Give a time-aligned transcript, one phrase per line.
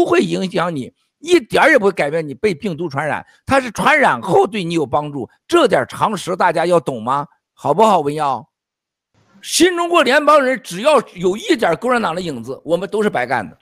[0.00, 7.26] 不会影响你，一点儿也不会改变你被病毒传染，它是传染后对你有帮助，这点常识大家要懂吗？
[7.52, 8.00] 好不好？
[8.00, 8.48] 文耀，
[9.42, 13.58] 新中国联邦人只要有一点共产党的影子，我们都是白干的。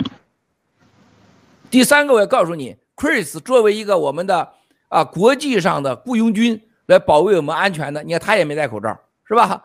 [1.69, 4.53] 第三个，我要告诉你，Chris 作为一个我们的
[4.87, 9.65] 啊国际上的雇佣军来保卫我们安全的，你看他也没戴口罩，是吧？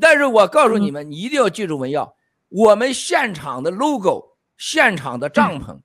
[0.00, 2.14] 但是我告诉你们，你一定要记住文耀，
[2.48, 5.80] 我们现场的 logo、现场的帐篷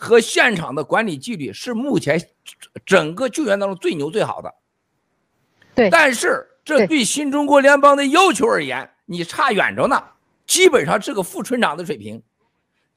[0.00, 2.18] 和现场的管理纪律是目前
[2.86, 4.54] 整个救援当中最牛最好的。
[5.74, 10.02] 对，但是这对新中国联邦的要求而言，你差远着呢，
[10.46, 12.22] 基本上是个副村长的水平。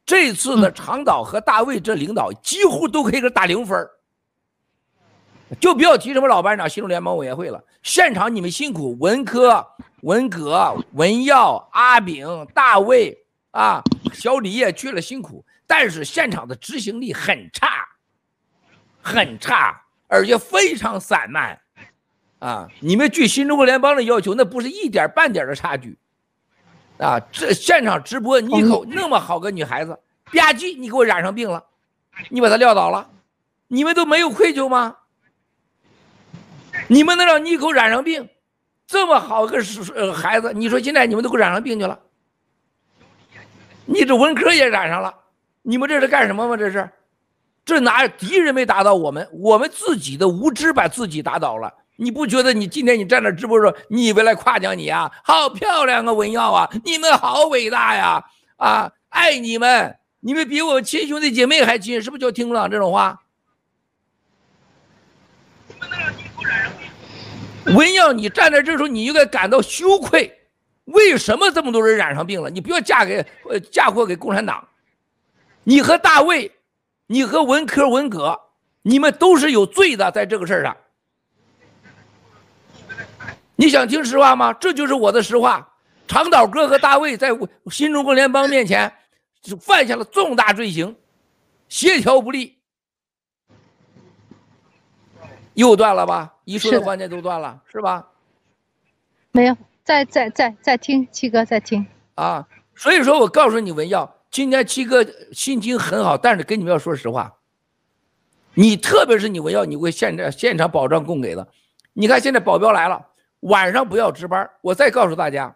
[0.05, 3.85] 这次的长岛和大卫这领导几乎都可以给打零分，
[5.59, 7.61] 就不要提什么老班长、新中联邦委员会了。
[7.83, 9.65] 现场你们辛苦，文科、
[10.01, 15.45] 文革、文耀、阿炳、大卫啊，小李也去了，辛苦。
[15.75, 17.87] 但是现场的执行力很差，
[19.01, 21.59] 很差，而且非常散漫，
[22.37, 25.97] 啊，你们据新中国联邦的要求，那不是一点半点的差距。
[26.99, 31.65] 啊，这现场直播，妮蔻那么好个女孩子，吧唧，你给我染上病了，
[32.29, 33.09] 你把她撂倒了，
[33.67, 34.97] 你们都没有愧疚吗？
[36.87, 38.29] 你们能让妮蔻染上病，
[38.85, 39.57] 这么好个
[39.95, 41.99] 呃孩子，你说现在你们都给我染上病去了，
[43.85, 45.11] 你这文科也染上了，
[45.63, 46.55] 你们这是干什么吗？
[46.55, 46.89] 这是，
[47.65, 51.73] 这哪敌人没打倒我们，我们自己的无知把自己打倒了。
[51.95, 55.11] 你不觉得你今天你站那直播说，你以为来夸奖你啊？
[55.23, 58.23] 好漂亮啊，文耀啊，你们好伟大呀！
[58.57, 63.21] 啊，爱你们，你们比我亲兄弟姐妹还亲，是不是就听不了这种话？
[67.67, 70.39] 文耀，你站在这时候，你应该感到羞愧。
[70.85, 72.49] 为什么这么多人染上病了？
[72.49, 74.67] 你不要嫁给呃嫁祸给共产党。
[75.63, 76.51] 你和大卫，
[77.07, 78.39] 你和文科文革，
[78.81, 80.75] 你们都是有罪的，在这个事儿上。
[83.55, 84.51] 你想听实话吗？
[84.53, 85.69] 这就是我的实话。
[86.07, 87.29] 长岛哥和大卫在
[87.71, 88.93] 新中国联邦面前
[89.61, 90.95] 犯下了重大罪行，
[91.69, 92.57] 协调不力，
[95.53, 96.33] 又断了吧？
[96.43, 98.05] 一说的关键都断了，是，是吧？
[99.31, 102.45] 没有，在在在在听七哥在听啊！
[102.75, 107.35] 所以说我告诉你文耀，今天七哥心情很好，但是跟你们要说实话，
[108.55, 111.47] 你特别是你我要，你会现在现场保障供给的。
[111.93, 113.09] 你看现在保镖来了。
[113.41, 114.49] 晚上不要值班。
[114.61, 115.55] 我再告诉大家，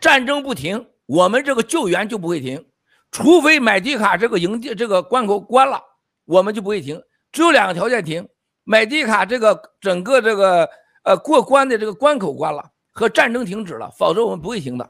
[0.00, 2.64] 战争不停，我们这个救援就不会停，
[3.10, 5.82] 除非买地卡这个营地这个关口关了，
[6.26, 7.02] 我们就不会停。
[7.32, 8.28] 只有两个条件停：
[8.62, 10.70] 买地卡这个整个这个
[11.02, 14.88] 呃过关的这个关口关了，和战争停止了，否则我们不会停的。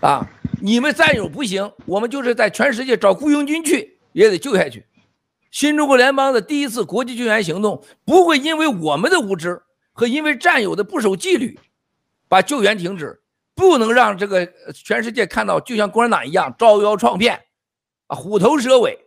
[0.00, 0.28] 啊，
[0.62, 4.86] 你们战友不行，我们就是在全世界找雇佣军去，也得救下去。
[5.50, 9.60] 新中国联邦的第一次国际救援行动不会因为我们的无知。
[9.94, 11.58] 和因为战友的不守纪律，
[12.26, 13.20] 把救援停止，
[13.54, 17.38] 不能让这个全世界看到，就像共产党一样招摇撞骗，
[18.06, 18.98] 啊，虎头蛇尾，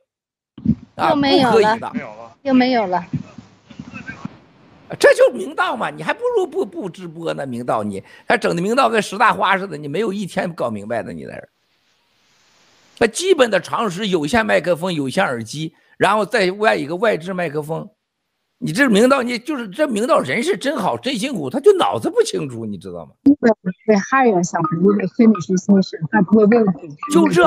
[0.94, 1.92] 啊，又没有了，不可以的，
[2.44, 3.04] 又没有了，
[5.00, 11.50] 这就明道嘛，你还不如不不直播呢，明道你还整的明道跟十大花似的，你没有一天搞明白的，你在这儿。
[13.00, 17.90] 那基本的常识，有线麦克风、有线耳机，然后再外一个外置麦克风。
[18.58, 23.12] 你这明道，你就是这明道人是真好，真辛苦，他就脑子不清楚，你知道吗？
[27.12, 27.44] 就这，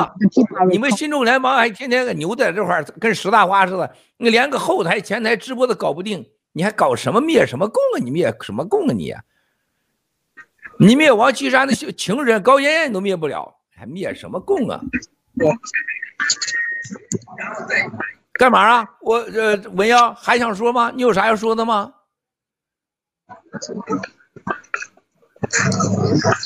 [0.69, 6.23] 你们新中联邦还天天个牛在这块儿跟十大花似的，你连个后台前台直播都搞不定，
[6.59, 8.03] 你还搞什么灭什么共啊？
[8.03, 9.15] 你灭什么共啊你？
[10.77, 14.81] 你灭王岐山的情人高妍妍都灭不了，还灭什么共啊？
[18.33, 18.89] 干嘛啊？
[18.99, 20.91] 我呃，文耀还想说吗？
[20.93, 21.93] 你有啥要说的吗？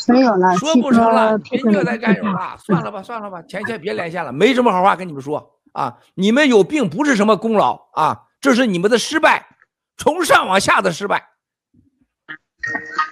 [0.10, 5.98] 没有了，说不成了，别虐待战友了，算了吧，算了吧，前线别连线了，没什么好话跟你们说啊！
[6.14, 9.53] 你们有病不是什么功劳啊，这是你们的失败，
[9.98, 11.30] 从上往下的失败，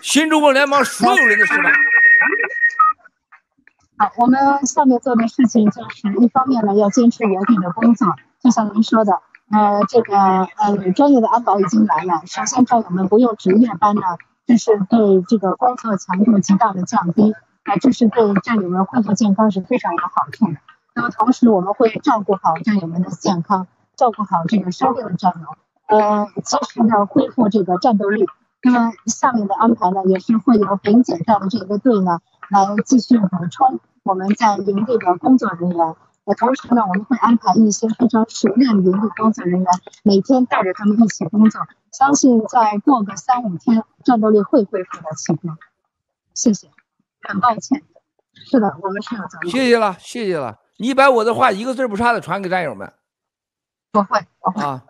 [0.02, 1.72] 新中国联邦所有人的失败。
[3.98, 8.16] 好，我们下面做的事情就是一方面呢，要坚持原定的工作。
[8.42, 12.24] 就像您说的，呃，这个呃，专业的安保已经来了。
[12.26, 14.02] 首先，战友们不用值夜班呢，
[14.48, 17.32] 这是对这个工作强度极大的降低，
[17.64, 20.58] 啊，这是对战友们恢复健康是非常有好处的。
[20.96, 25.56] 那么，同时我们会照顾好战友们的健康，照顾好这个生病的战友，
[25.92, 28.26] 呃，及时的恢复这个战斗力。
[28.64, 35.96] 那么，下面的安排呢，也是会由北检站的这个队呢，来继续补充我们在营地的工作人员。
[36.24, 39.68] 呃，同时呢，我们会安排一些非常熟练的营地工作人员，
[40.04, 41.60] 每天带着他们一起工作。
[41.92, 45.58] 相信再过个三五天，战斗力会恢复到七个。
[46.36, 46.70] 谢谢，
[47.24, 47.82] 很抱歉。
[48.34, 49.52] 是的，我们是有责任。
[49.52, 50.60] 谢谢了，谢谢了。
[50.78, 52.94] 你把我的话一个字不差的传给战友们。
[53.92, 54.84] 不会，不会啊。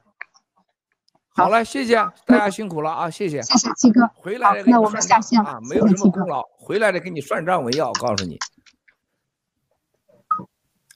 [1.34, 1.96] 好了，谢谢
[2.26, 3.42] 大家辛苦了啊，谢谢。
[3.42, 4.10] 谢谢七哥。
[4.16, 6.44] 回来了，那我们下线啊，没有什么功劳。
[6.58, 8.38] 回来了给你算账，为要，我告诉你。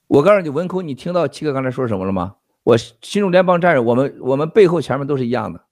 [0.07, 2.35] 我告诉你，文空，你听到七哥刚才说什么了吗？
[2.63, 5.65] 我新中联邦战士，我们我们背后前面都是一样的。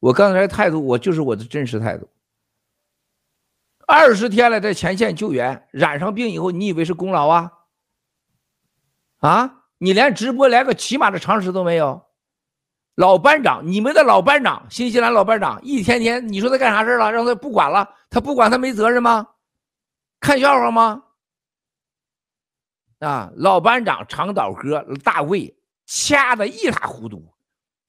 [0.00, 2.08] 我刚才态度，我就是我的真实态度。
[3.86, 7.52] 二十天了，在前线救援，染上病以后，你以为是功劳啊？
[9.18, 12.04] 啊，你连直播连个起码的常识都没有。
[13.02, 17.10] 老班长，你们的老班长，新西兰老班长，一天天你说他干啥事了？
[17.10, 19.26] 让他不管了，他不管他没责任吗？
[20.20, 21.02] 看笑话吗？
[23.00, 25.52] 啊，老班长长岛哥大卫
[25.84, 27.34] 掐得一塌糊涂，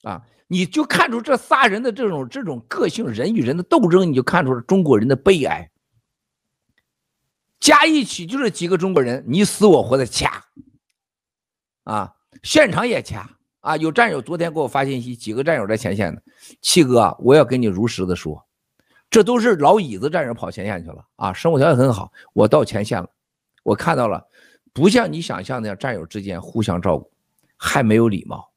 [0.02, 5.70] 啊，你就看出这仨人的这种这种个性，人与人的斗争，你就看出了中国人的悲哀。
[7.60, 10.44] 加一起就是几个中国人，你死我活的掐，
[11.84, 13.30] 啊，现场也掐。
[13.64, 16.22] 啊，有战友昨天给我发信息，几个战友在前线的，
[16.60, 18.46] 七哥，我要跟你如实的说，
[19.10, 23.10] 这都是老椅子战友跑前线去了啊，生活条件很好，我到前线了，
[23.64, 24.28] 我看到了，
[24.74, 27.10] 不像你想象的战友之间互相照顾，
[27.56, 28.52] 还没有礼貌，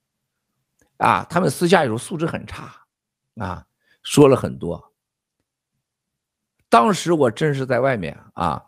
[0.96, 2.74] 啊，他们私下有时候素质很差，
[3.36, 3.64] 啊，
[4.02, 4.92] 说了很多，
[6.68, 8.65] 当时我真是在外面啊。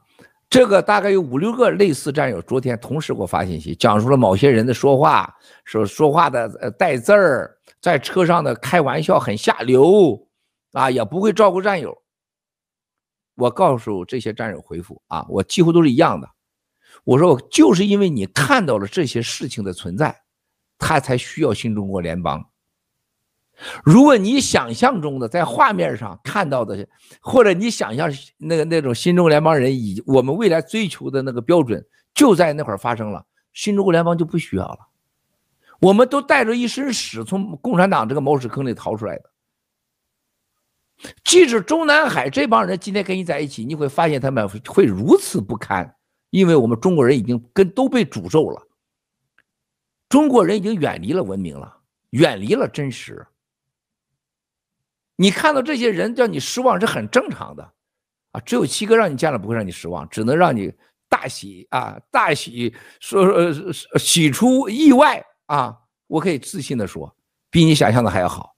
[0.51, 5.35] 这个大概有五六个类似战友，昨天同时给我发信息，讲述了某些人的说话，
[5.65, 10.27] 说说话的呃带字儿，在车上的开玩笑很下流，
[10.73, 11.97] 啊，也不会照顾战友。
[13.35, 16.29] 我告诉这些战友回复啊，我几乎都是一样的。
[17.05, 20.23] 我说就是因为你看到了这些事情的存在，
[20.79, 22.43] 他才需要新中国联邦。
[23.85, 26.87] 如果你想象中的在画面上看到的，
[27.21, 31.85] 或者你想象那个那种新中国联邦人以我们未来追求的那个标准，
[32.15, 34.79] 就在那会儿发生了，新中国联邦就不需要了。
[35.81, 39.31] 我们都带着一身屎从共产党这个茅屎坑里逃出来的。
[41.23, 45.95] 即使中南海这帮人今天跟你在一起，你会发现他们会如此不堪，
[46.31, 48.61] 因为我们中国人已经跟都被诅咒了。
[50.09, 51.79] 中国人已经远离了文明了，
[52.11, 53.27] 远离了真实。
[55.21, 57.73] 你看到这些人叫你失望是很正常的，
[58.31, 60.73] 啊，只有七哥让你见了不会让你失望，只能让你
[61.09, 65.77] 大喜啊，大喜说说喜出意外啊，
[66.07, 67.13] 我可以自信的说，
[67.51, 68.55] 比你想象的还要好。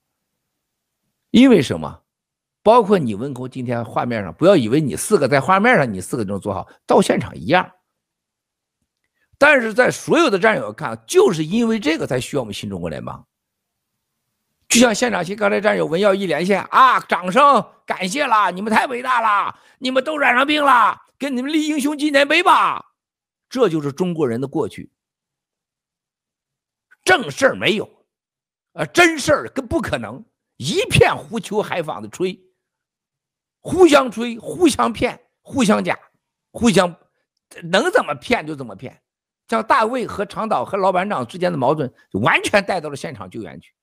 [1.31, 2.03] 因为什么？
[2.61, 7.71] 包括你文工今天画面上，不要以为你四个在画面上你四个就能做好，到现场一样。
[9.39, 13.25] 但是在所有的战友看，就是因为这个才需要我们新中国联邦。
[14.71, 22.93] 就像现场，其实刚才战友文耀一连线啊，掌声感谢了，你们太伟大了，你们都染上病了，给你们立英雄纪念碑吧。
[23.49, 24.89] 这就是中国人的过去，
[27.03, 28.05] 正事儿没有，
[28.71, 30.23] 呃，真事儿更不可能，
[30.55, 32.39] 一片胡诌海坊的吹，
[33.59, 35.99] 互相吹，互相骗，互相假，
[36.53, 36.95] 互相
[37.61, 39.01] 能怎么骗就怎么骗。
[39.49, 43.73] 像大卫和长岛和老班长之间的矛盾，完全带到了现场救援去。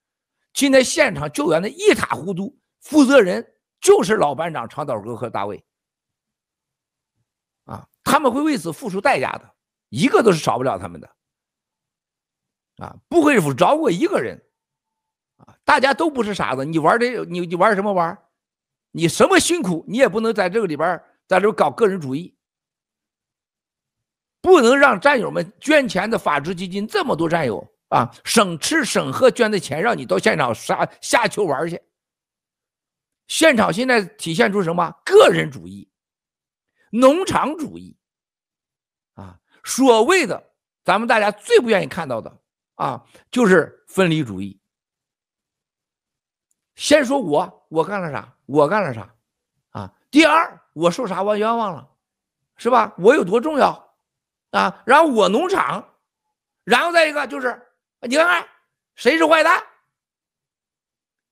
[0.59, 5.65] 今天现场救援的一塌糊涂，负责人就是老班长长岛哥和大卫，
[7.63, 9.55] 啊，他们会为此付出代价的，
[9.89, 11.09] 一个都是少不了他们的，
[12.79, 14.45] 啊，不会饶过一个人，
[15.37, 18.19] 啊，大家都不是傻子，你玩这，你你玩什么玩？
[18.91, 22.37] 你什么辛苦，你也不能在这个里边在这搞个人主义，
[24.41, 27.73] 不能让战友们捐钱的法治基金这么多战友。
[27.89, 31.83] 啊，省吃省喝捐的钱，让你到现场杀瞎球玩去。
[33.27, 34.91] 现场现在体现出什么？
[35.05, 35.91] 个人主义、
[36.91, 37.97] 农场主义，
[39.15, 40.51] 啊，所谓的
[40.85, 42.41] 咱们大家最不愿意看到的
[42.75, 44.61] 啊，就是分离主义。
[46.75, 48.35] 先说我，我干了啥？
[48.45, 49.15] 我干了啥？
[49.71, 51.89] 啊，第二，我受啥我冤枉了，
[52.57, 52.95] 是吧？
[52.99, 53.97] 我有多重要
[54.51, 54.83] 啊？
[54.85, 55.97] 然后我农场，
[56.65, 57.65] 然后再一个就是。
[58.03, 58.47] 你看看，
[58.95, 59.63] 谁是坏蛋？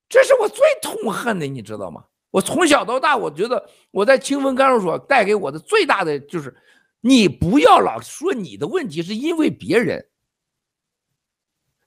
[0.09, 2.05] 这是我最痛恨的，你知道吗？
[2.29, 6.55] 我从小到大，我觉得我在清风看守所带给我的最大的就是，
[7.01, 10.09] 你不要老说你的问题是因为别人，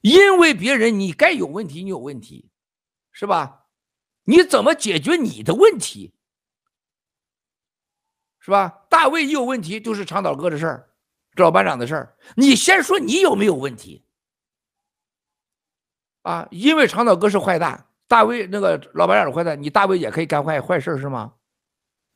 [0.01, 2.49] 因为别人你该有问题，你有问题，
[3.11, 3.65] 是吧？
[4.23, 6.13] 你怎么解决你的问题？
[8.39, 8.85] 是吧？
[8.89, 10.89] 大卫一有问题就是长岛哥的事儿，
[11.35, 14.03] 这老班长的事儿，你先说你有没有问题
[16.21, 16.47] 啊？
[16.51, 21.33] 因为长岛哥是坏蛋，大卫那个老白脸是坏蛋，你大卫也可以干坏坏事是吗？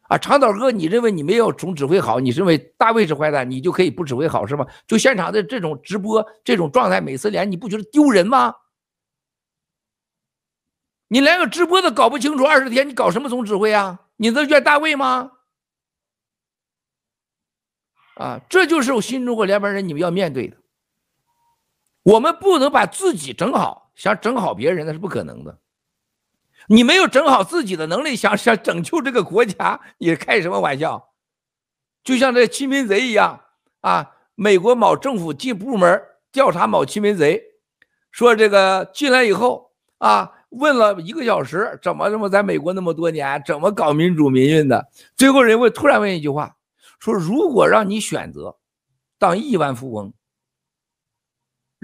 [0.07, 4.67] 啊，长岛哥，你认为你没有总指挥好，你认为大卫是坏蛋，你就可以不指挥好是吗？
[4.85, 8.53] 就现场的这种直播这种状态，每次连你不觉得丢人吗？
[11.07, 14.01] 你连个直播都搞不清楚，二十天你搞什么总指挥啊？
[14.17, 15.31] 你能怨大卫吗？
[18.15, 20.57] 啊，这就是我新中国联邦人你们要面对的。
[22.05, 25.57] 我们不能把自己整好，想整好别人那是不可能的。
[26.67, 31.09] 你没有整好自己的能力，想想拯救这个国家，你开什么玩笑？
[32.03, 33.41] 就像这亲民贼一样
[33.81, 34.12] 啊！
[34.35, 36.00] 美国某政府进部门
[36.31, 37.41] 调查某亲民贼，
[38.12, 44.88] 说这个进来以后啊，问了一个小时，怎么怎么在美国那么多年，怎么搞民主民运的？
[45.15, 46.55] 最后人问，突然问一句话，
[47.00, 48.57] 说如果让你选择
[49.17, 50.13] 当亿万富翁，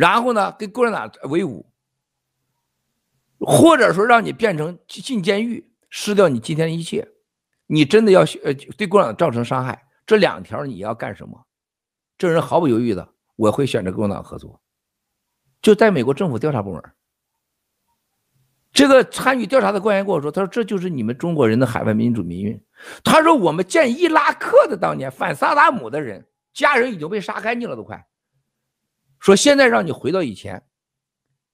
[0.01, 1.67] 然后呢跟共产党为伍。
[3.43, 7.07] 或者说让你变成进监狱，失掉你今天的一切，
[7.65, 11.43] 你真的要呃对共产党造成伤害，这两条你要干什么？
[12.19, 14.61] 这人毫不犹豫的，我会选择跟共产党合作，
[15.59, 16.83] 就在美国政府调查部门。
[18.71, 22.63] 这个参与调查的官员跟我说，他说这就是你们中国人的海外民主民运。
[23.03, 28.05] 他说我们建伊拉克的当年反萨达姆的人，家人已经被杀干净了，都快。
[29.21, 30.61] 说现在让你回到以前，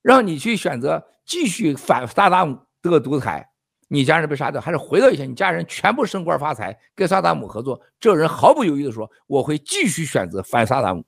[0.01, 1.07] 让你去选择。
[1.27, 3.45] 继续反萨达姆这个独裁，
[3.89, 7.81] 你家人被杀掉，还是回到以前，你家人全部升官发财，跟萨达姆合作？
[7.99, 11.05] 这人毫不犹豫地说：“我会继续选择反萨达姆。”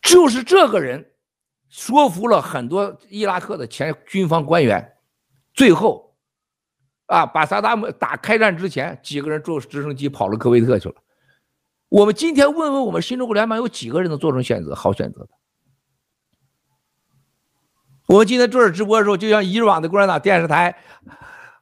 [0.00, 1.04] 就是这个人
[1.68, 4.96] 说服了很多伊拉克的前军方官员，
[5.52, 6.16] 最后
[7.06, 10.94] 啊，把萨达姆打开战之前，几个人坐直升机跑了科威特去了。
[11.94, 15.28] 我们今天问问我们新中国联邦有几个人能做成选择好选择的？
[18.08, 20.76] 我们今天做这直播的时候，就像以往的共产党电视台，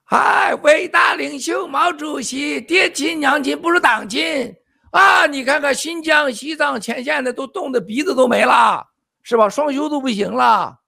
[0.05, 4.57] 嗨，伟大领袖毛主席，爹亲娘亲不如党亲
[4.93, 5.27] 啊！
[5.27, 8.87] 你看看新疆、西藏前线的都冻得鼻子都没了，
[9.23, 9.51] 是吧？
[9.51, 10.79] 双休都不行了，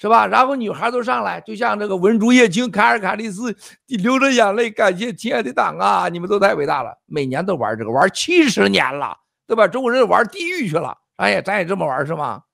[0.00, 0.28] 是吧？
[0.28, 3.54] 然后女孩都上来，就像这个文竹叶青、卡尔卡利斯，
[3.88, 6.08] 流着眼泪感谢亲爱的党啊！
[6.08, 9.66] 你们都太伟大了，每年都玩这个，玩七十年了，对吧？
[9.66, 12.44] 中国人玩地狱去了，哎呀，咱也这么玩是吗？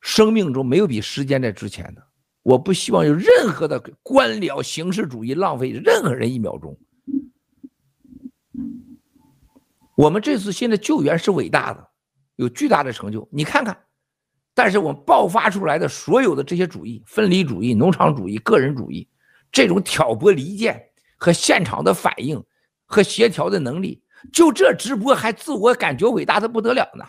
[0.00, 2.04] 生命中没有比时间再值钱的，
[2.42, 6.76] 我不希望有任何的官僚形式主义浪费任何人一秒钟。
[9.94, 11.88] 我们这次现在救援是伟大的，
[12.34, 13.78] 有巨大的成就，你看看。
[14.54, 19.08] 但是我们爆发出来的所有的这些主义，分离主义、农场主义、个人主义，
[19.50, 20.82] 这种挑拨离间
[21.16, 22.44] 和现场的反应
[22.84, 27.04] 和协调的能力，就这直播还自我感觉伟大的不得了呢。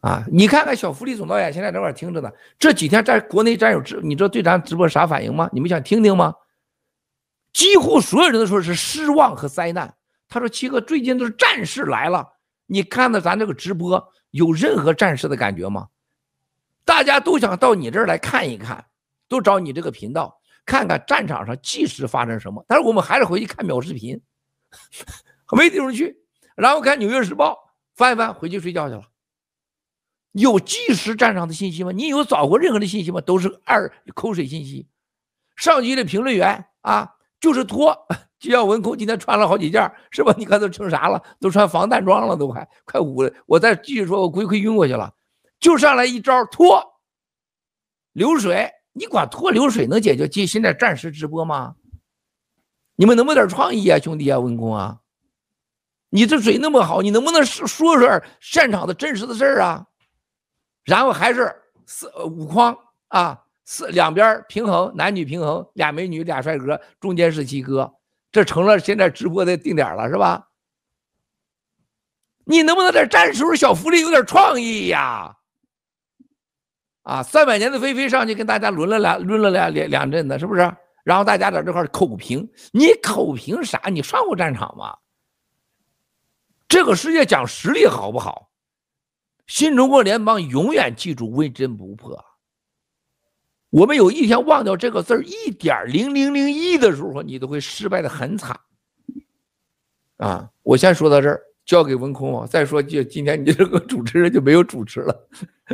[0.00, 2.30] 啊，你看看小福利总导演现在在块听着呢。
[2.58, 5.50] 这几天在国内战友直，你知道对咱直播啥反应吗？
[5.52, 6.34] 你们想听听吗？
[7.52, 9.94] 几乎所有人都说是失望和灾难。
[10.28, 12.24] 他说：“七哥，最近都是战士来了，
[12.66, 15.88] 你看到咱这个直播有任何战士的感觉吗？
[16.84, 18.84] 大家都想到你这儿来看一看，
[19.28, 22.64] 都找你这个频道看看战场上即时发生什么。
[22.66, 24.20] 但是我们还是回去看秒视频，
[25.56, 26.16] 没地方去，
[26.56, 27.52] 然后看《纽约时报》，
[27.94, 29.02] 翻一翻，回去睡觉去了。”
[30.32, 31.90] 有即时战场的信息吗？
[31.90, 33.20] 你有找过任何的信息吗？
[33.20, 34.88] 都是二口水信息。
[35.56, 37.96] 上级的评论员啊，就是拖，
[38.38, 40.34] 就像文工今天穿了好几件，是吧？
[40.36, 41.22] 你看都成啥了？
[41.40, 43.32] 都穿防弹装了，都快快捂了。
[43.46, 45.12] 我再继续说，我估计快晕过去了。
[45.58, 46.82] 就上来一招拖
[48.12, 51.76] 流水，你管拖流水能解决今现在暂时直播吗？
[52.96, 55.00] 你们能不能点创意啊，兄弟啊，文工啊？
[56.10, 59.86] 你这嘴那么好，你能不能说说说现场的真实的事儿啊？
[60.84, 61.54] 然后还是
[61.86, 62.76] 四五筐
[63.08, 67.94] 啊，四两边平衡，男女平衡，俩美女俩帅哥，中间是鸡哥，
[68.32, 70.48] 这成了现在直播的定点了，是吧？
[72.44, 75.36] 你能不能在战时小福利有点创意呀？
[77.02, 80.76] 啊，三百年的飞飞上去跟大家轮了两轮了两两两阵子，是不是？
[81.04, 83.80] 然后大家在这块口评，你口评啥？
[83.88, 84.98] 你上过战场吗？
[86.66, 88.50] 这个世界讲实力好不好？
[89.46, 92.24] 新中国联邦永远记住威震不破。
[93.70, 98.58] 我们有一天忘掉这个字儿一点零零零一的时候，你都会失败的很惨。
[100.16, 102.46] 啊，我先说到这儿，交给文空啊。
[102.46, 105.28] 再说就今天你这个主持人就没有主持了，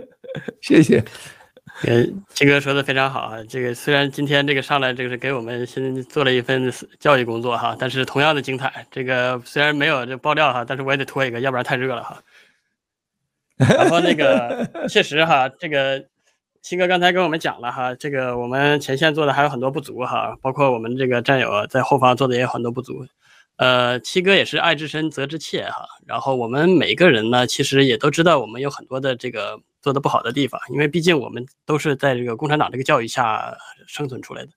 [0.61, 1.03] 谢谢。
[1.87, 3.43] 嗯，七哥说的非常好啊。
[3.49, 8.87] 这个虽然今天这个上来这个是给我们先做了一份教育工作哈，但是同样的精彩。
[8.91, 12.23] 这个虽然没有这爆料哈，但是我也得拖一个，要不然太热了哈。
[13.57, 16.03] 然后那个确实哈，这个
[16.67, 23.07] 七哥刚才跟我们讲了哈，这个我们前线做的还有很多不足哈，包括我们这个战友在后方做的也有很多不足。
[23.55, 25.87] 呃，七哥也是爱之深责之切哈。
[26.09, 29.61] 然后我们每个人呢，其实也都知道我们有很多的这个。
[29.83, 33.57] 做的不好的地方，因为毕竟我们都是在这个共产党这个教育下
[33.87, 34.49] 生存出来的，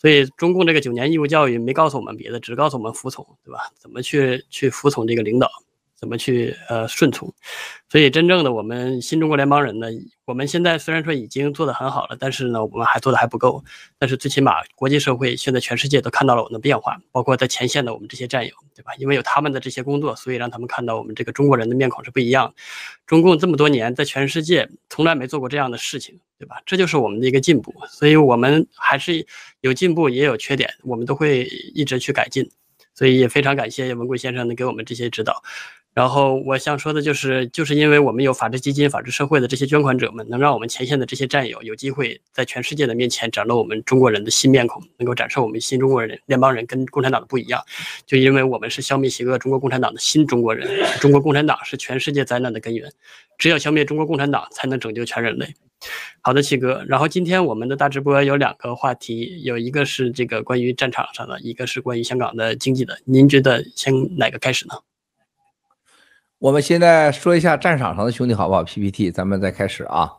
[0.00, 3.70] 所以中共这个九年义务教育没告诉我们别的，只告诉我们服从，对吧？
[3.78, 5.48] 怎么去去服从这个领导？
[6.04, 7.32] 怎么去呃顺从？
[7.88, 9.86] 所以真正的我们新中国联邦人呢，
[10.26, 13.64] 我们现在虽然说已经做得很好了，但是呢，我们还做得还不够。
[13.98, 18.92] 但是最起码国际社会现在全世界都看到了我们的变化，包括在前线的我们这些战友，对吧？
[18.98, 22.54] 因为有他们的这些工作，所以让他们看到我们这个中国人的面孔是不一样。
[23.06, 26.60] 中共这么多年在全世界从来没做过这样的事情，对吧？
[26.66, 27.72] 这就是我们的一个进步。
[27.88, 29.26] 所以我们还是
[29.62, 31.44] 有进步也有缺点，我们都会
[31.74, 32.46] 一直去改进。
[32.96, 35.42] 所以也非常感谢文贵先生能给我们这些指导。
[35.94, 47.62] 然后我想说的就是，就是因为我们有法治基金、法治社会的这些捐款者们，能让我们前线的这些战友有机会在全世界的面前展露我们中国人的新面孔，能够展示我们新中国人联邦人跟共产党的不一样。
[48.04, 50.68] 就因为我们是消灭邪恶中国共产党的新中国人，
[51.00, 52.92] 中国共产党是全世界灾难的根源，
[53.38, 55.54] 只有消灭中国共产党，才能拯救全人类。
[56.22, 56.84] 好的，七哥。
[56.88, 62.98] 然后今天我们的大直播有两个话题，有一个是这个关于战场上的，一个是关于香港的经济的。
[63.04, 64.74] 您觉得先哪个开始呢？
[66.38, 70.12] 我们现在说一下战场上的兄弟好不好？PPT，咱们再开始啊。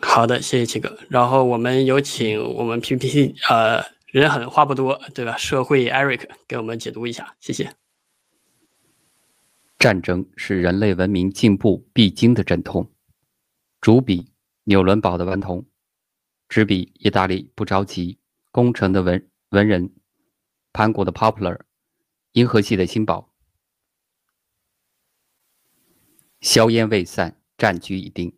[0.00, 0.98] 好的，谢谢七哥。
[1.08, 5.36] 然后我们有请我们 PPT，呃，人狠话不多，对吧？
[5.36, 7.72] 社会 Eric 给我们解读一下，谢谢。
[9.78, 12.90] 战争是人类文明进步必经的阵痛。
[13.80, 14.32] 主笔
[14.64, 15.64] 纽伦堡的顽童，
[16.48, 18.18] 执笔意大利不着急
[18.50, 19.90] 攻城的文文人，
[20.72, 21.60] 盘古的 Popular，
[22.32, 23.32] 银河系的新宝。
[26.40, 28.32] 硝烟未散，战局已定。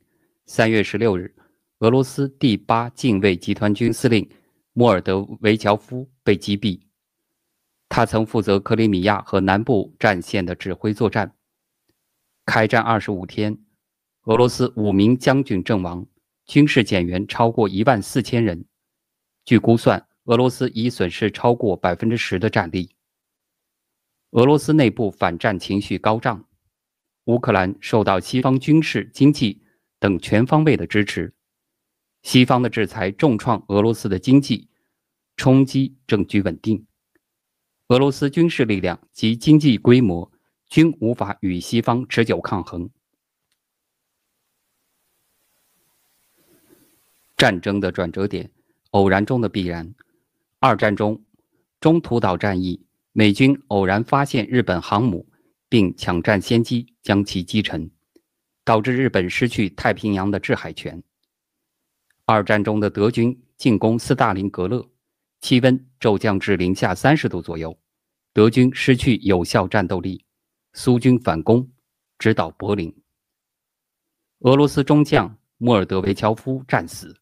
[0.46, 1.34] 三月十六日，
[1.80, 4.28] 俄罗斯第八近卫集团军司令
[4.72, 6.80] 莫尔德维乔夫被击毙。
[7.90, 11.34] 他曾负责克里米亚和南部战线的指挥作战。
[12.46, 13.58] 开战二十五天，
[14.24, 16.06] 俄罗斯五名将军阵亡，
[16.46, 18.64] 军事减员超过一万四千人。
[19.44, 22.94] 据估算，俄罗斯已损失超过百分之十的战力。
[24.30, 26.46] 俄罗斯内部反战情绪高涨。
[27.24, 29.62] 乌克兰受到西方军事、经济
[29.98, 31.34] 等全方位的支持，
[32.22, 34.68] 西方的制裁重创俄罗斯的经济，
[35.36, 36.86] 冲击政局稳定。
[37.88, 40.30] 俄罗斯军事力量及经济规模
[40.68, 42.90] 均无法与西方持久抗衡。
[47.36, 48.50] 战争的转折点，
[48.90, 49.94] 偶然中的必然。
[50.58, 51.24] 二战中，
[51.80, 55.29] 中途岛战役，美军偶然发现日本航母。
[55.70, 57.88] 并抢占先机，将其击沉，
[58.64, 61.02] 导致日本失去太平洋的制海权。
[62.26, 64.84] 二战中的德军进攻斯大林格勒，
[65.40, 67.78] 气温骤降至零下三十度左右，
[68.32, 70.24] 德军失去有效战斗力，
[70.72, 71.70] 苏军反攻，
[72.18, 72.92] 直捣柏林。
[74.40, 77.16] 俄罗斯中将莫尔德维乔夫战死，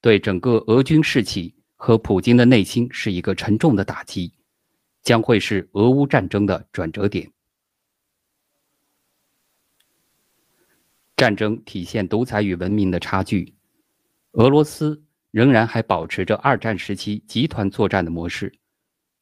[0.00, 4.32] 对整个俄军士气和普京的内心是一个沉重的打击，
[5.02, 7.30] 将会是俄乌战争的转折点。
[11.16, 13.54] 战争体现独裁与文明的差距。
[14.32, 18.52] 俄罗斯仍然还保持着二战时期集团作战的模式，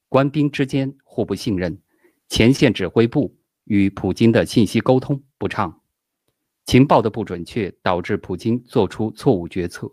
[0.08, 1.80] 官兵之间互不信任，
[2.28, 5.82] 前线指挥部与普京的信息沟通不畅，
[6.64, 9.90] 情报的不准确导致普京做出错误决策。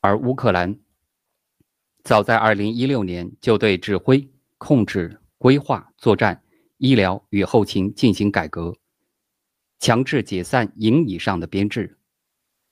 [0.00, 0.78] 而乌克兰
[2.04, 6.40] 早在2016年就对指挥、控制、规划、作战、
[6.76, 8.76] 医疗与后勤进行改革。
[9.78, 11.98] 强制解散营以上的编制，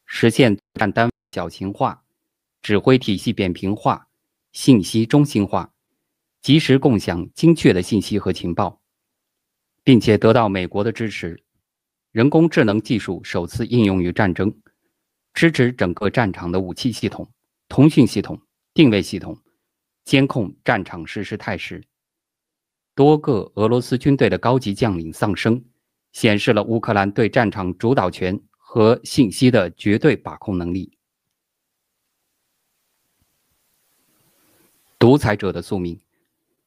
[0.04, 2.04] 实现战单小型化、
[2.62, 4.08] 指挥体系扁平化、
[4.52, 5.72] 信息中心化，
[6.42, 8.80] 及时共享精确的信息和情报，
[9.84, 11.42] 并且得到美国的支持。
[12.10, 14.52] 人工智能技术首次应用于战争，
[15.34, 17.30] 支持整个战场的武器系统、
[17.68, 18.40] 通讯系统、
[18.74, 19.38] 定位系统，
[20.04, 21.84] 监控战场实时态势。
[22.94, 25.62] 多个俄罗斯军队的高级将领丧生。
[26.16, 30.96] 显示了乌克兰对战场主导权和信息的绝对把控能力。
[34.98, 36.00] 独裁者的宿命，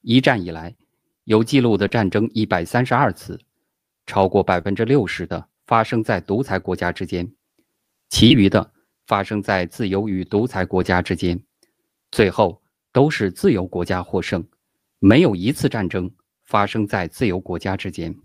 [0.01, 0.75] 一战以来，
[1.23, 3.39] 有记录的战争一百三十二次，
[4.05, 7.27] 超过百分之六十的发生在独裁国家之间。
[8.07, 8.71] 其余的
[9.07, 11.43] 发生在自由与独裁国家之间，
[12.11, 14.47] 最后都是自由国家获胜，
[14.99, 16.11] 没有一次战争
[16.45, 18.15] 发生在自由国家之间。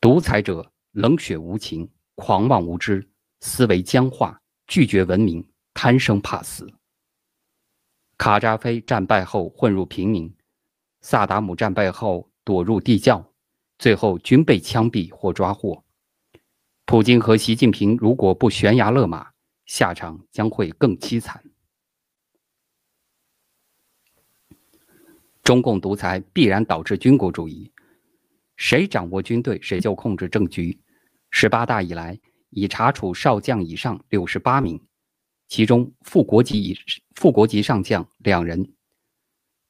[0.00, 3.08] 独裁者冷血无情、狂妄无知、
[3.40, 6.72] 思维僵化、拒绝文明、贪生怕死。
[8.16, 10.32] 卡扎菲战败后混入平民，
[11.00, 13.32] 萨达姆战败后躲入地窖，
[13.78, 15.84] 最后均被枪毙或抓获。
[16.84, 19.32] 普京和习近平如果不悬崖勒马，
[19.66, 21.44] 下场将会更凄惨。
[25.42, 27.70] 中共独裁必然导致军国主义，
[28.58, 30.78] 谁掌握军队，谁就控制政局。
[31.30, 34.78] 十八大以来，已查处少将以上六十八名，
[35.48, 36.76] 其中副国级以
[37.14, 38.74] 副国级上将两人，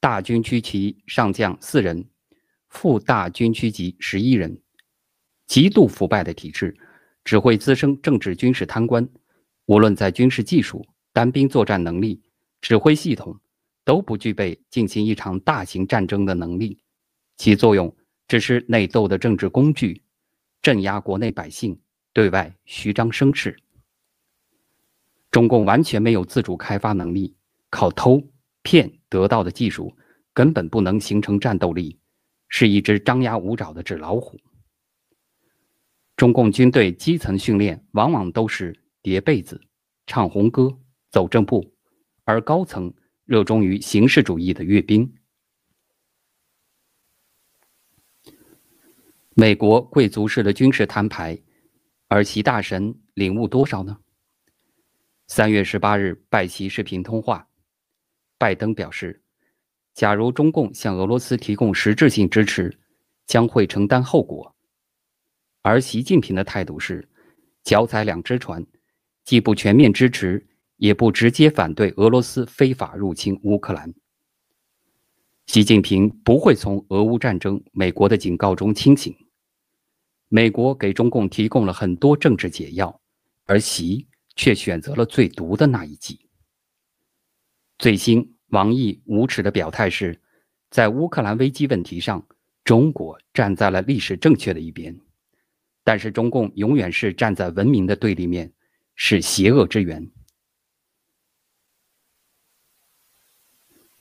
[0.01, 2.09] 大军区级上将四人，
[2.69, 4.61] 副大军区级十一人，
[5.47, 6.77] 极度腐败的体制。
[7.25, 9.07] 只会滋生政治军事贪官，
[9.67, 12.23] 无论在军事技术、单兵作战能力、
[12.63, 13.39] 指挥系统，
[13.85, 16.79] 都不具备进行一场大型战争的能力，
[17.37, 17.95] 其作用
[18.29, 20.03] 只是内斗的政治工具，
[20.61, 21.81] 镇压国内百姓，
[22.13, 23.57] 对外虚张声势。
[25.31, 27.35] 中共完全没有自主开发能力，
[27.71, 28.23] 靠偷
[28.63, 29.97] 骗得到的技术
[30.35, 31.99] 根本不能形成战斗力，
[32.49, 34.39] 是一只张牙舞爪的纸老虎。
[36.15, 39.61] 中共军队基层训练往往都是叠被子、
[40.07, 40.77] 唱红歌、
[41.11, 41.73] 走正步，
[42.25, 42.93] 而高层
[43.25, 45.11] 热衷于形式主义的阅兵。
[49.41, 51.39] 美国贵族式的军事摊牌，
[52.09, 53.97] 而习大神领悟多少呢？
[55.29, 57.49] 三月十八日，拜习视频通话，
[58.37, 59.23] 拜登表示，
[59.95, 62.81] 假如中共向俄罗斯提供实质性支持，
[63.27, 64.57] 将会承担后果。
[65.63, 67.09] 而习近平的态度是，
[67.63, 68.67] 脚踩两只船，
[69.25, 70.49] 既不全面支持，
[70.79, 73.95] 也不直接反对俄罗斯非法入侵乌克兰。
[75.47, 79.17] 习近平不会从俄乌战争美国的警告中清醒。
[80.29, 83.01] 美国给中共提供了很多政治解药，
[83.47, 86.21] 而习却选择了最毒的那一剂。
[87.79, 90.21] 最新，王毅无耻的表态是，
[90.71, 92.27] 在乌克兰危机问题上，
[92.63, 95.01] 中国站在了历史正确的一边。
[95.83, 98.53] 但是中共永远是站在文明的对立面，
[98.95, 100.11] 是邪恶之源。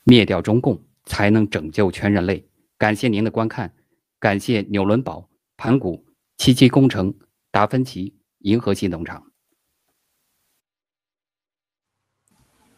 [0.03, 2.45] 灭掉中共，才能拯救全人类。
[2.77, 3.73] 感谢您的观看，
[4.19, 6.05] 感谢纽伦堡、盘古、
[6.37, 7.13] 七七工程、
[7.51, 9.23] 达芬奇、银河系农场。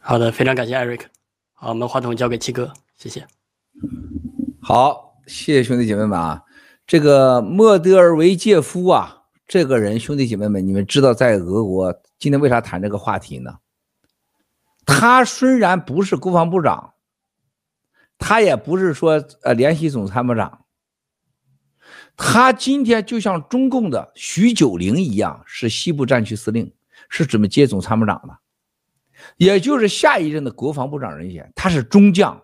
[0.00, 1.08] 好的，非常感谢艾瑞克。
[1.52, 3.26] 好，我们话筒交给七哥，谢谢。
[4.60, 6.42] 好，谢谢兄弟姐妹们啊。
[6.86, 13.58] 这个莫德尔维杰夫啊，这个人，兄弟姐妹们，你们知道在俄国今天为啥谈这个话题呢？
[14.86, 16.94] 他虽然不是国防部长，
[18.18, 20.59] 他也不是说呃联席总参谋长，
[22.22, 26.70] 他今天就像中共的徐九龄一样，是西部战区司令，
[27.08, 28.38] 是准备接总参谋长的，
[29.38, 32.40] 也就是下一任的国防部长人选，他是中将。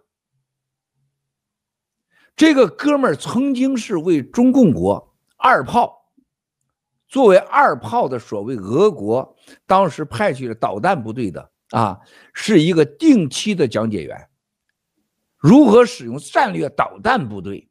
[2.34, 6.10] 这个哥们儿曾经是为中共国二炮，
[7.06, 9.36] 作为二炮的所谓俄国
[9.66, 12.00] 当时派去的导弹部队的啊，
[12.32, 14.28] 是一个定期的讲解员，
[15.36, 17.68] 如何使用战略导弹部队，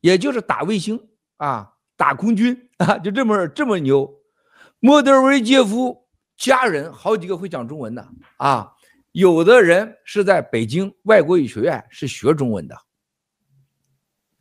[0.00, 4.14] 也就是打卫星啊，打空军啊，就这么这么牛。
[4.80, 6.06] 莫德维杰夫
[6.36, 8.72] 家人好几个会讲中文的啊，
[9.12, 12.76] 有的人是在北京外国语学院是学中文的。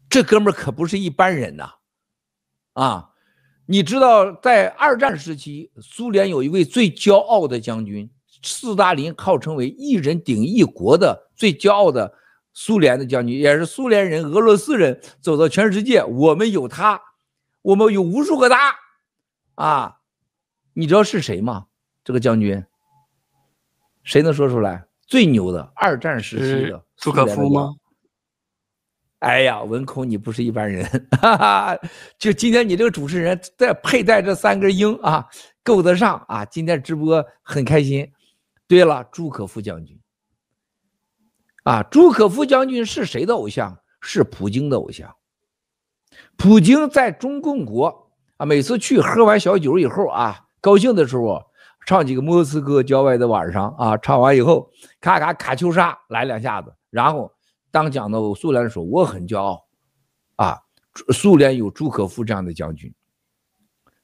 [0.09, 1.73] 这哥们可不是一般人呐，
[2.73, 3.09] 啊，
[3.65, 8.09] 你知道在二战时期，苏联有一位最骄傲的将军，
[8.43, 12.13] 斯大林号称为一人顶一国的最骄傲的
[12.59, 16.99] 苏联的将军，也是苏联人、俄罗斯人走到全世界，我们有他，
[17.61, 18.75] 我们有无数个他，
[19.53, 19.99] 啊，
[20.73, 21.67] 你知道是谁吗？
[22.03, 22.65] 这个将军，
[24.01, 24.83] 谁能说出来？
[25.05, 27.75] 最牛的二战时期的朱可夫吗？
[29.19, 30.83] 哎呀，文空，你不是一般人，
[31.21, 31.79] 哈哈！
[32.17, 35.23] 就今天你这个主持人再佩戴这三根鹰啊，
[35.63, 36.43] 够得上啊！
[36.45, 38.11] 今天直播很开心。
[38.67, 39.95] 对了，朱可夫将军，
[41.67, 43.77] 啊，朱可夫将军是谁的偶像？
[43.99, 45.13] 是普京的偶像。
[46.37, 51.43] 普京在中共国啊，每次去喝完小酒以后啊，高兴的时候
[51.85, 54.69] 唱几个莫斯科郊外的晚上啊，唱完以后，
[55.01, 57.31] 咔咔卡秋莎来两下子，然后。
[57.69, 59.65] 当讲到苏联的时候，我很骄傲，
[60.37, 60.57] 啊，
[61.13, 62.91] 苏联有朱可夫这样的将军。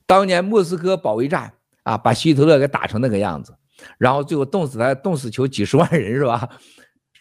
[0.06, 1.52] 当年莫斯科保卫战
[1.84, 3.56] 啊，把希特勒给打成那个样子，
[3.98, 6.48] 然后最后冻死他，冻死球几十万人是吧？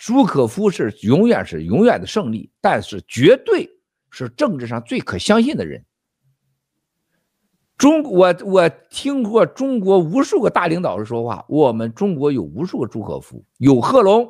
[0.04, 3.70] 朱可夫是永远是永远的胜利，但是绝对
[4.10, 5.84] 是政治上最可相信的人。
[7.78, 14.28] 中我我听过中国无数个大领导人说话，我们中国有无数个朱可夫，有贺龙，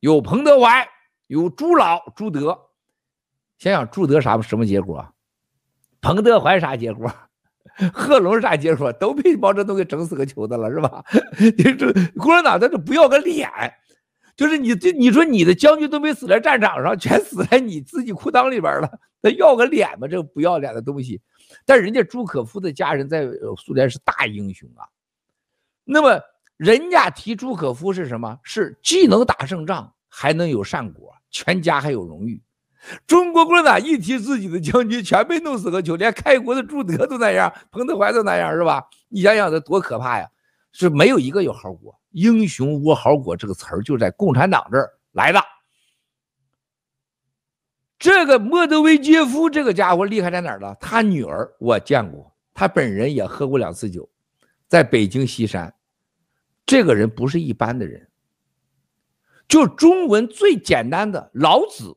[0.00, 0.86] 有彭德怀，
[1.28, 2.58] 有朱老朱德。
[3.56, 5.14] 想想朱德啥什么结果？
[6.02, 7.10] 彭德怀啥结果？
[7.90, 8.92] 贺龙啥结果？
[8.92, 11.02] 都被毛泽东给整死个球的了，是吧？
[11.40, 13.48] 你 这共产党他就不要个脸，
[14.36, 20.06] 就是你这你说你的将军都没死在战场上，全死在你自己裤裆里边了，他要个脸吗？
[20.06, 21.20] 这不要脸的东西。
[21.64, 24.84] 但人家朱可夫的家人在苏联是大英雄啊。
[25.84, 26.20] 那么
[26.56, 28.38] 人家提朱可夫是什么？
[28.42, 32.42] 是既能打胜仗，还能有善果，全家还有荣誉。
[33.06, 38.84] 中国共产党一提自己的将军，全被弄死个球，连开国的朱德都那样，彭德怀都那样，是吧？
[39.08, 40.28] 你想想这多可怕呀！
[40.78, 45.40] 是没有一个有好果，英雄无好果这个词儿就在共产党这儿来的。
[47.98, 50.76] 这个莫德韦杰夫这个家伙厉害在哪儿呢？
[50.78, 54.06] 他女儿我见过，他本人也喝过两次酒，
[54.68, 55.74] 在北京西山。
[56.66, 58.10] 这个人不是一般的人，
[59.48, 61.96] 就中文最简单的老子。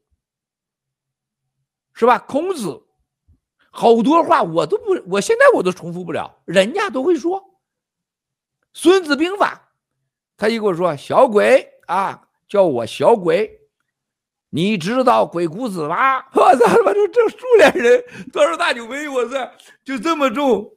[1.92, 2.18] 是吧？
[2.20, 2.82] 孔子
[3.72, 7.44] 好多话我都不，我现在我都重复不了，人家都会说。
[8.74, 9.70] 孙子兵法，
[10.38, 13.50] 他一跟我说小鬼啊，叫我小鬼，
[14.50, 16.18] 你知道鬼谷子吗？
[16.34, 19.38] 我操他妈就这苏联人多少大酒杯，我操
[19.84, 20.72] 就这么重，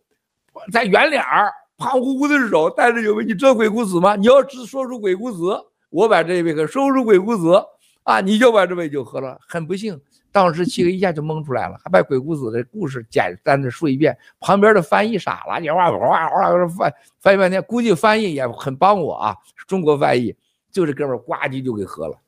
[0.73, 4.17] 在圆脸儿胖乎乎的手带着酒杯，你知道鬼谷子吗？
[4.17, 5.59] 你要只说出鬼谷子，
[5.91, 7.65] 我把这一杯给，说出鬼谷子
[8.05, 10.01] 啊，你就把这杯酒喝了，很不幸。
[10.33, 19.37] 当时七个一下就蒙出来了，还把鬼谷子的故事简单的说一遍，旁边的翻译傻了，你哇哇哇哇翻翻译半天，估计翻译也很帮我啊，
[19.69, 20.35] 中国翻译，
[20.71, 22.19] 就这哥们儿呱唧就给喝了。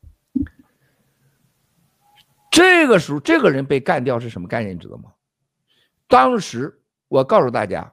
[2.50, 5.10] 这个时候，这个人被干掉是什么概念，你知道吗？
[6.06, 7.92] 当时我告诉大家，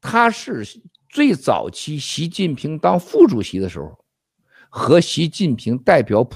[0.00, 0.62] 他是
[1.08, 3.98] 最早期习近平当副主席的时候，
[4.68, 6.26] 和习近平代表普